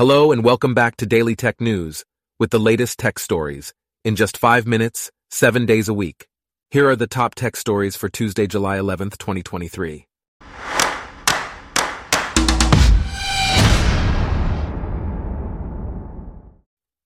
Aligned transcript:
Hello 0.00 0.32
and 0.32 0.42
welcome 0.42 0.72
back 0.72 0.96
to 0.96 1.04
Daily 1.04 1.36
Tech 1.36 1.60
News 1.60 2.06
with 2.38 2.48
the 2.48 2.58
latest 2.58 2.98
tech 2.98 3.18
stories 3.18 3.74
in 4.02 4.16
just 4.16 4.38
five 4.38 4.66
minutes, 4.66 5.10
seven 5.30 5.66
days 5.66 5.90
a 5.90 5.92
week. 5.92 6.26
Here 6.70 6.88
are 6.88 6.96
the 6.96 7.06
top 7.06 7.34
tech 7.34 7.54
stories 7.54 7.96
for 7.96 8.08
Tuesday, 8.08 8.46
July 8.46 8.78
11th, 8.78 9.18
2023. 9.18 10.06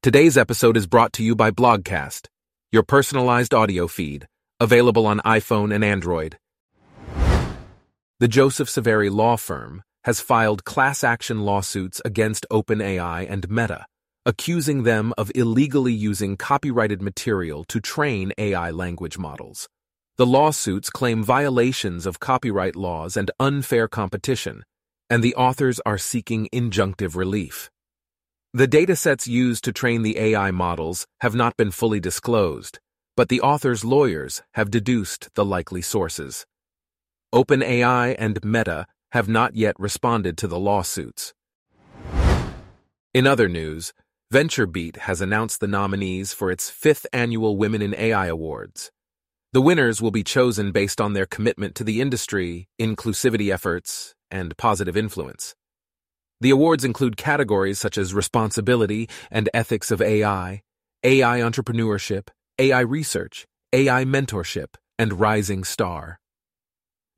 Today's 0.00 0.38
episode 0.38 0.76
is 0.76 0.86
brought 0.86 1.12
to 1.14 1.24
you 1.24 1.34
by 1.34 1.50
Blogcast, 1.50 2.28
your 2.70 2.84
personalized 2.84 3.52
audio 3.52 3.88
feed, 3.88 4.28
available 4.60 5.08
on 5.08 5.18
iPhone 5.24 5.74
and 5.74 5.82
Android. 5.82 6.38
The 8.20 8.28
Joseph 8.28 8.68
Saveri 8.68 9.10
Law 9.10 9.36
Firm 9.36 9.82
has 10.06 10.20
filed 10.20 10.64
class 10.64 11.02
action 11.02 11.40
lawsuits 11.40 12.00
against 12.04 12.46
OpenAI 12.48 13.28
and 13.28 13.50
Meta, 13.50 13.86
accusing 14.24 14.84
them 14.84 15.12
of 15.18 15.32
illegally 15.34 15.92
using 15.92 16.36
copyrighted 16.36 17.02
material 17.02 17.64
to 17.64 17.80
train 17.80 18.32
AI 18.38 18.70
language 18.70 19.18
models. 19.18 19.68
The 20.16 20.24
lawsuits 20.24 20.90
claim 20.90 21.24
violations 21.24 22.06
of 22.06 22.20
copyright 22.20 22.76
laws 22.76 23.16
and 23.16 23.32
unfair 23.40 23.88
competition, 23.88 24.62
and 25.10 25.24
the 25.24 25.34
authors 25.34 25.80
are 25.84 25.98
seeking 25.98 26.48
injunctive 26.52 27.16
relief. 27.16 27.68
The 28.54 28.68
datasets 28.68 29.26
used 29.26 29.64
to 29.64 29.72
train 29.72 30.02
the 30.02 30.18
AI 30.20 30.52
models 30.52 31.08
have 31.20 31.34
not 31.34 31.56
been 31.56 31.72
fully 31.72 31.98
disclosed, 31.98 32.78
but 33.16 33.28
the 33.28 33.40
authors' 33.40 33.84
lawyers 33.84 34.42
have 34.54 34.70
deduced 34.70 35.30
the 35.34 35.44
likely 35.44 35.82
sources. 35.82 36.46
OpenAI 37.34 38.14
and 38.16 38.42
Meta 38.44 38.86
have 39.16 39.30
not 39.30 39.56
yet 39.56 39.74
responded 39.78 40.36
to 40.36 40.46
the 40.46 40.58
lawsuits. 40.58 41.32
In 43.14 43.26
other 43.26 43.48
news, 43.48 43.94
VentureBeat 44.30 44.96
has 45.08 45.22
announced 45.22 45.60
the 45.60 45.66
nominees 45.66 46.34
for 46.34 46.50
its 46.50 46.68
fifth 46.68 47.06
annual 47.14 47.56
Women 47.56 47.80
in 47.80 47.94
AI 47.94 48.26
Awards. 48.26 48.90
The 49.54 49.62
winners 49.62 50.02
will 50.02 50.10
be 50.10 50.22
chosen 50.22 50.70
based 50.70 51.00
on 51.00 51.14
their 51.14 51.24
commitment 51.24 51.74
to 51.76 51.84
the 51.84 52.02
industry, 52.02 52.68
inclusivity 52.78 53.50
efforts, 53.50 54.14
and 54.30 54.54
positive 54.58 54.98
influence. 54.98 55.54
The 56.42 56.50
awards 56.50 56.84
include 56.84 57.16
categories 57.16 57.78
such 57.78 57.96
as 57.96 58.12
responsibility 58.12 59.08
and 59.30 59.48
ethics 59.54 59.90
of 59.90 60.02
AI, 60.02 60.60
AI 61.02 61.38
entrepreneurship, 61.38 62.28
AI 62.58 62.80
research, 62.80 63.46
AI 63.72 64.04
mentorship, 64.04 64.74
and 64.98 65.18
rising 65.18 65.64
star. 65.64 66.18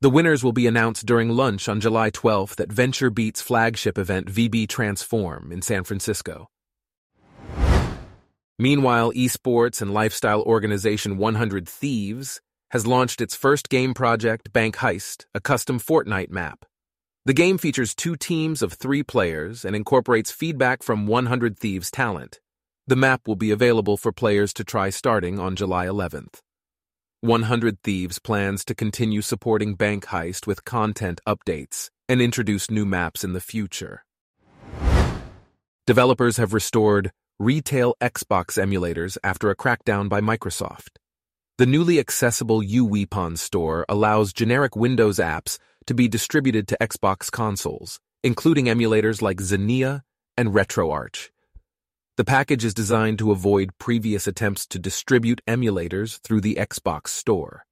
The 0.00 0.10
winners 0.10 0.44
will 0.44 0.52
be 0.52 0.68
announced 0.68 1.06
during 1.06 1.30
lunch 1.30 1.68
on 1.68 1.80
July 1.80 2.12
12th 2.12 2.60
at 2.60 2.68
VentureBeat's 2.68 3.42
flagship 3.42 3.98
event 3.98 4.28
VB 4.28 4.68
Transform 4.68 5.50
in 5.50 5.60
San 5.60 5.82
Francisco. 5.82 6.46
Meanwhile, 8.60 9.12
esports 9.14 9.82
and 9.82 9.92
lifestyle 9.92 10.42
organization 10.42 11.16
100 11.16 11.68
Thieves 11.68 12.40
has 12.70 12.86
launched 12.86 13.20
its 13.20 13.34
first 13.34 13.68
game 13.68 13.92
project, 13.92 14.52
Bank 14.52 14.76
Heist, 14.76 15.26
a 15.34 15.40
custom 15.40 15.80
Fortnite 15.80 16.30
map. 16.30 16.64
The 17.24 17.34
game 17.34 17.58
features 17.58 17.92
two 17.92 18.14
teams 18.14 18.62
of 18.62 18.74
three 18.74 19.02
players 19.02 19.64
and 19.64 19.74
incorporates 19.74 20.30
feedback 20.30 20.84
from 20.84 21.08
100 21.08 21.58
Thieves' 21.58 21.90
talent. 21.90 22.38
The 22.86 22.94
map 22.94 23.26
will 23.26 23.36
be 23.36 23.50
available 23.50 23.96
for 23.96 24.12
players 24.12 24.52
to 24.54 24.64
try 24.64 24.90
starting 24.90 25.40
on 25.40 25.56
July 25.56 25.86
11th. 25.86 26.40
100 27.20 27.82
Thieves 27.82 28.20
plans 28.20 28.64
to 28.64 28.76
continue 28.76 29.22
supporting 29.22 29.74
Bank 29.74 30.06
Heist 30.06 30.46
with 30.46 30.64
content 30.64 31.20
updates 31.26 31.90
and 32.08 32.22
introduce 32.22 32.70
new 32.70 32.86
maps 32.86 33.24
in 33.24 33.32
the 33.32 33.40
future. 33.40 34.04
Developers 35.84 36.36
have 36.36 36.52
restored 36.52 37.10
retail 37.40 37.96
Xbox 38.00 38.56
emulators 38.56 39.18
after 39.24 39.50
a 39.50 39.56
crackdown 39.56 40.08
by 40.08 40.20
Microsoft. 40.20 40.98
The 41.56 41.66
newly 41.66 41.98
accessible 41.98 42.62
uWeapon 42.62 43.36
store 43.36 43.84
allows 43.88 44.32
generic 44.32 44.76
Windows 44.76 45.18
apps 45.18 45.58
to 45.88 45.94
be 45.94 46.06
distributed 46.06 46.68
to 46.68 46.78
Xbox 46.80 47.32
consoles, 47.32 47.98
including 48.22 48.66
emulators 48.66 49.20
like 49.22 49.40
Xenia 49.40 50.04
and 50.36 50.50
RetroArch. 50.50 51.30
The 52.18 52.24
package 52.24 52.64
is 52.64 52.74
designed 52.74 53.20
to 53.20 53.30
avoid 53.30 53.78
previous 53.78 54.26
attempts 54.26 54.66
to 54.70 54.80
distribute 54.80 55.40
emulators 55.46 56.20
through 56.22 56.40
the 56.40 56.56
Xbox 56.56 57.10
Store. 57.10 57.64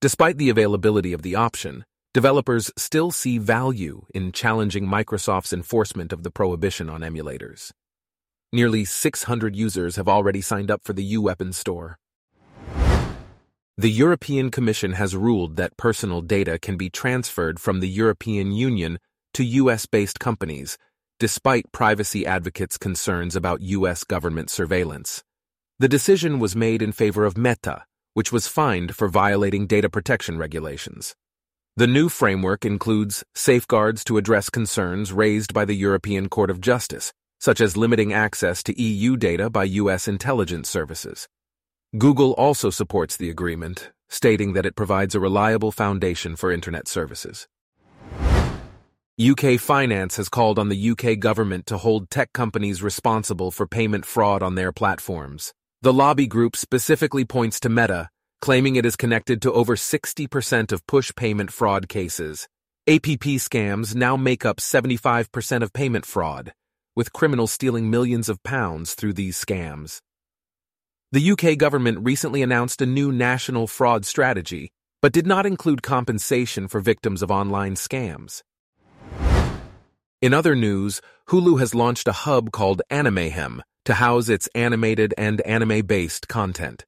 Despite 0.00 0.38
the 0.38 0.48
availability 0.48 1.12
of 1.12 1.22
the 1.22 1.34
option, 1.34 1.84
developers 2.12 2.70
still 2.76 3.10
see 3.10 3.36
value 3.36 4.06
in 4.14 4.30
challenging 4.30 4.86
Microsoft's 4.86 5.52
enforcement 5.52 6.12
of 6.12 6.22
the 6.22 6.30
prohibition 6.30 6.88
on 6.88 7.00
emulators. 7.00 7.72
Nearly 8.52 8.84
600 8.84 9.56
users 9.56 9.96
have 9.96 10.08
already 10.08 10.40
signed 10.40 10.70
up 10.70 10.84
for 10.84 10.92
the 10.92 11.14
uWeapon 11.14 11.52
store. 11.52 11.98
The 13.76 13.90
European 13.90 14.52
Commission 14.52 14.92
has 14.92 15.16
ruled 15.16 15.56
that 15.56 15.76
personal 15.76 16.20
data 16.20 16.60
can 16.60 16.76
be 16.76 16.90
transferred 16.90 17.58
from 17.58 17.80
the 17.80 17.88
European 17.88 18.52
Union 18.52 19.00
to 19.32 19.42
US 19.42 19.84
based 19.86 20.20
companies 20.20 20.78
despite 21.18 21.72
privacy 21.72 22.26
advocates' 22.26 22.78
concerns 22.78 23.36
about 23.36 23.60
U.S. 23.62 24.04
government 24.04 24.50
surveillance. 24.50 25.22
The 25.78 25.88
decision 25.88 26.38
was 26.38 26.54
made 26.54 26.82
in 26.82 26.92
favor 26.92 27.24
of 27.24 27.36
Meta, 27.36 27.84
which 28.14 28.32
was 28.32 28.46
fined 28.46 28.94
for 28.94 29.08
violating 29.08 29.66
data 29.66 29.88
protection 29.88 30.38
regulations. 30.38 31.14
The 31.76 31.86
new 31.88 32.08
framework 32.08 32.64
includes 32.64 33.24
safeguards 33.34 34.04
to 34.04 34.16
address 34.16 34.48
concerns 34.48 35.12
raised 35.12 35.52
by 35.52 35.64
the 35.64 35.74
European 35.74 36.28
Court 36.28 36.50
of 36.50 36.60
Justice, 36.60 37.12
such 37.40 37.60
as 37.60 37.76
limiting 37.76 38.12
access 38.12 38.62
to 38.62 38.80
EU 38.80 39.16
data 39.16 39.50
by 39.50 39.64
U.S. 39.64 40.06
intelligence 40.06 40.68
services. 40.68 41.28
Google 41.98 42.32
also 42.32 42.70
supports 42.70 43.16
the 43.16 43.28
agreement, 43.30 43.90
stating 44.08 44.52
that 44.52 44.66
it 44.66 44.76
provides 44.76 45.14
a 45.14 45.20
reliable 45.20 45.72
foundation 45.72 46.36
for 46.36 46.52
Internet 46.52 46.86
services. 46.88 47.48
UK 49.16 49.60
Finance 49.60 50.16
has 50.16 50.28
called 50.28 50.58
on 50.58 50.70
the 50.70 50.90
UK 50.90 51.20
government 51.20 51.66
to 51.66 51.78
hold 51.78 52.10
tech 52.10 52.32
companies 52.32 52.82
responsible 52.82 53.52
for 53.52 53.64
payment 53.64 54.04
fraud 54.04 54.42
on 54.42 54.56
their 54.56 54.72
platforms. 54.72 55.52
The 55.82 55.92
lobby 55.92 56.26
group 56.26 56.56
specifically 56.56 57.24
points 57.24 57.60
to 57.60 57.68
Meta, 57.68 58.08
claiming 58.40 58.74
it 58.74 58.84
is 58.84 58.96
connected 58.96 59.40
to 59.42 59.52
over 59.52 59.76
60% 59.76 60.72
of 60.72 60.84
push 60.88 61.12
payment 61.14 61.52
fraud 61.52 61.88
cases. 61.88 62.48
APP 62.88 63.38
scams 63.38 63.94
now 63.94 64.16
make 64.16 64.44
up 64.44 64.56
75% 64.56 65.62
of 65.62 65.72
payment 65.72 66.06
fraud, 66.06 66.52
with 66.96 67.12
criminals 67.12 67.52
stealing 67.52 67.88
millions 67.88 68.28
of 68.28 68.42
pounds 68.42 68.94
through 68.94 69.12
these 69.12 69.40
scams. 69.40 69.98
The 71.12 71.30
UK 71.30 71.56
government 71.56 72.00
recently 72.02 72.42
announced 72.42 72.82
a 72.82 72.86
new 72.86 73.12
national 73.12 73.68
fraud 73.68 74.06
strategy, 74.06 74.72
but 75.00 75.12
did 75.12 75.24
not 75.24 75.46
include 75.46 75.84
compensation 75.84 76.66
for 76.66 76.80
victims 76.80 77.22
of 77.22 77.30
online 77.30 77.76
scams. 77.76 78.42
In 80.24 80.32
other 80.32 80.56
news, 80.56 81.02
Hulu 81.28 81.60
has 81.60 81.74
launched 81.74 82.08
a 82.08 82.12
hub 82.12 82.50
called 82.50 82.80
Animayhem 82.90 83.60
to 83.84 83.92
house 83.92 84.30
its 84.30 84.48
animated 84.54 85.12
and 85.18 85.42
anime-based 85.42 86.28
content. 86.28 86.86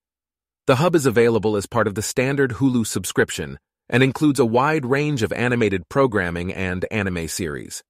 The 0.67 0.77
hub 0.77 0.95
is 0.95 1.05
available 1.05 1.55
as 1.55 1.67
part 1.67 1.87
of 1.87 1.97
the 1.97 2.01
standard 2.01 2.53
Hulu 2.53 2.87
subscription 2.87 3.59
and 3.91 4.03
includes 4.03 4.41
a 4.41 4.47
wide 4.47 4.87
range 4.87 5.23
of 5.23 5.35
animated 5.35 5.87
programming 5.91 6.51
and 6.51 6.87
anime 6.91 7.29
series. 7.29 7.85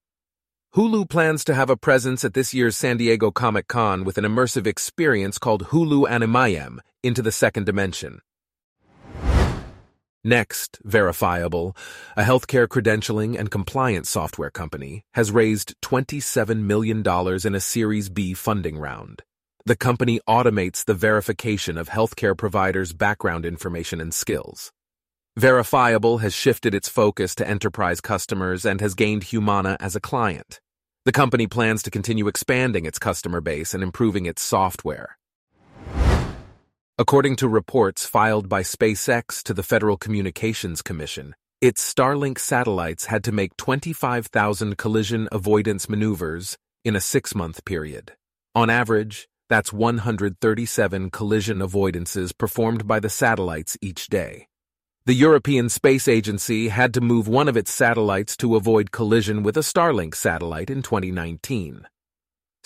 Hulu 0.74 1.08
plans 1.08 1.44
to 1.44 1.54
have 1.54 1.70
a 1.70 1.76
presence 1.76 2.24
at 2.24 2.34
this 2.34 2.52
year's 2.52 2.76
San 2.76 2.96
Diego 2.96 3.30
Comic 3.30 3.68
Con 3.68 4.02
with 4.02 4.18
an 4.18 4.24
immersive 4.24 4.66
experience 4.66 5.38
called 5.38 5.66
Hulu 5.66 6.08
Animayhem 6.10 6.80
Into 7.04 7.22
the 7.22 7.30
Second 7.30 7.66
Dimension. 7.66 8.20
Next, 10.26 10.80
Verifiable, 10.82 11.76
a 12.16 12.24
healthcare 12.24 12.66
credentialing 12.66 13.38
and 13.38 13.48
compliance 13.48 14.10
software 14.10 14.50
company, 14.50 15.04
has 15.14 15.30
raised 15.30 15.80
$27 15.82 16.62
million 16.62 17.04
in 17.46 17.54
a 17.54 17.60
Series 17.60 18.08
B 18.08 18.34
funding 18.34 18.76
round. 18.76 19.22
The 19.66 19.76
company 19.76 20.18
automates 20.28 20.84
the 20.84 20.94
verification 20.94 21.78
of 21.78 21.90
healthcare 21.90 22.36
providers' 22.36 22.92
background 22.92 23.46
information 23.46 24.00
and 24.00 24.12
skills. 24.12 24.72
Verifiable 25.36 26.18
has 26.18 26.34
shifted 26.34 26.74
its 26.74 26.88
focus 26.88 27.36
to 27.36 27.46
enterprise 27.46 28.00
customers 28.00 28.64
and 28.64 28.80
has 28.80 28.94
gained 28.94 29.22
Humana 29.22 29.76
as 29.78 29.94
a 29.94 30.00
client. 30.00 30.60
The 31.04 31.12
company 31.12 31.46
plans 31.46 31.84
to 31.84 31.90
continue 31.92 32.26
expanding 32.26 32.84
its 32.84 32.98
customer 32.98 33.40
base 33.40 33.74
and 33.74 33.82
improving 33.84 34.26
its 34.26 34.42
software. 34.42 35.18
According 36.98 37.36
to 37.36 37.48
reports 37.48 38.06
filed 38.06 38.48
by 38.48 38.62
SpaceX 38.62 39.42
to 39.42 39.52
the 39.52 39.62
Federal 39.62 39.98
Communications 39.98 40.80
Commission, 40.80 41.34
its 41.60 41.92
Starlink 41.92 42.38
satellites 42.38 43.04
had 43.04 43.22
to 43.24 43.32
make 43.32 43.54
25,000 43.58 44.78
collision 44.78 45.28
avoidance 45.30 45.90
maneuvers 45.90 46.56
in 46.86 46.96
a 46.96 47.00
six 47.02 47.34
month 47.34 47.66
period. 47.66 48.12
On 48.54 48.70
average, 48.70 49.28
that's 49.50 49.74
137 49.74 51.10
collision 51.10 51.58
avoidances 51.58 52.32
performed 52.36 52.86
by 52.86 52.98
the 52.98 53.10
satellites 53.10 53.76
each 53.82 54.06
day. 54.06 54.48
The 55.04 55.12
European 55.12 55.68
Space 55.68 56.08
Agency 56.08 56.68
had 56.68 56.94
to 56.94 57.02
move 57.02 57.28
one 57.28 57.46
of 57.46 57.58
its 57.58 57.70
satellites 57.70 58.38
to 58.38 58.56
avoid 58.56 58.90
collision 58.90 59.42
with 59.42 59.58
a 59.58 59.60
Starlink 59.60 60.14
satellite 60.14 60.70
in 60.70 60.80
2019. 60.80 61.86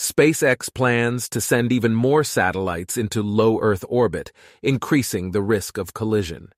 SpaceX 0.01 0.73
plans 0.73 1.29
to 1.29 1.43
send 1.43 1.71
even 1.71 1.95
more 1.95 2.25
satellites 2.25 2.97
into 2.97 3.23
low 3.23 3.61
Earth 3.61 3.85
orbit, 3.87 4.33
increasing 4.63 5.33
the 5.33 5.43
risk 5.43 5.77
of 5.77 5.93
collision. 5.93 6.55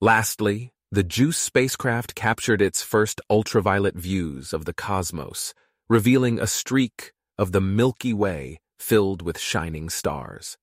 Lastly, 0.00 0.70
the 0.92 1.02
JUICE 1.02 1.36
spacecraft 1.36 2.14
captured 2.14 2.62
its 2.62 2.84
first 2.84 3.20
ultraviolet 3.28 3.96
views 3.96 4.52
of 4.52 4.64
the 4.64 4.72
cosmos, 4.72 5.54
revealing 5.88 6.38
a 6.38 6.46
streak 6.46 7.12
of 7.36 7.50
the 7.50 7.60
Milky 7.60 8.12
Way 8.12 8.60
filled 8.78 9.20
with 9.20 9.36
shining 9.36 9.90
stars. 9.90 10.56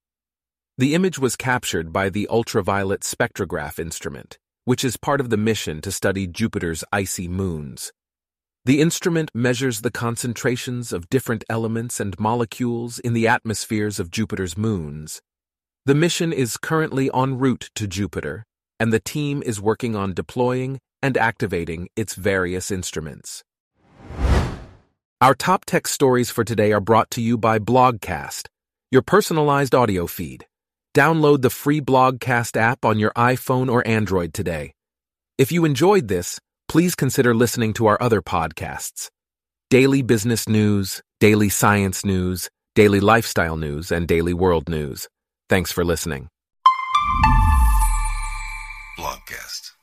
The 0.78 0.96
image 0.96 1.20
was 1.20 1.36
captured 1.36 1.92
by 1.92 2.12
the 2.12 2.30
ultraviolet 2.30 3.02
spectrograph 3.02 3.78
instrument, 3.78 4.40
which 4.64 4.86
is 4.86 4.96
part 4.96 5.20
of 5.20 5.30
the 5.30 5.36
mission 5.52 5.82
to 5.82 5.92
study 5.92 6.28
Jupiter's 6.28 6.86
icy 6.94 7.28
moons. 7.28 7.92
The 8.66 8.80
instrument 8.80 9.30
measures 9.34 9.82
the 9.82 9.92
concentrations 9.92 10.94
of 10.94 11.10
different 11.10 11.44
elements 11.50 12.00
and 12.00 12.18
molecules 12.18 12.98
in 12.98 13.12
the 13.12 13.28
atmospheres 13.28 14.00
of 14.00 14.10
Jupiter's 14.10 14.58
moons. 14.58 15.22
The 15.86 15.94
mission 15.94 16.32
is 16.32 16.56
currently 16.56 17.10
en 17.14 17.38
route 17.38 17.70
to 17.76 17.88
Jupiter, 17.88 18.46
and 18.80 18.94
the 18.94 19.02
team 19.02 19.44
is 19.46 19.60
working 19.60 19.98
on 19.98 20.14
deploying 20.14 20.80
and 21.02 21.18
activating 21.18 21.90
its 21.98 22.16
various 22.16 22.72
instruments. 22.72 23.44
Our 25.20 25.36
top 25.36 25.66
tech 25.66 25.86
stories 25.86 26.30
for 26.32 26.46
today 26.46 26.72
are 26.72 26.80
brought 26.80 27.12
to 27.12 27.22
you 27.22 27.38
by 27.38 27.60
Blogcast, 27.60 28.48
your 28.92 29.02
personalized 29.02 29.76
audio 29.76 30.08
feed. 30.08 30.46
Download 30.96 31.42
the 31.42 31.50
free 31.50 31.82
Blogcast 31.82 32.56
app 32.56 32.86
on 32.86 32.98
your 32.98 33.12
iPhone 33.18 33.70
or 33.70 33.86
Android 33.86 34.34
today. 34.34 34.72
If 35.38 35.52
you 35.52 35.66
enjoyed 35.66 36.08
this, 36.08 36.40
please 36.68 36.96
consider 36.96 37.34
listening 37.34 37.74
to 37.74 37.88
our 37.88 37.98
other 38.02 38.22
podcasts 38.22 39.10
Daily 39.70 40.02
Business 40.02 40.48
News, 40.48 41.02
Daily 41.20 41.50
Science 41.50 42.06
News, 42.06 42.50
Daily 42.76 43.00
Lifestyle 43.00 43.58
News, 43.58 43.92
and 43.92 44.08
Daily 44.08 44.34
World 44.34 44.70
News. 44.70 45.08
Thanks 45.50 45.72
for 45.72 45.84
listening. 45.84 46.30
Blogcast. 48.98 49.74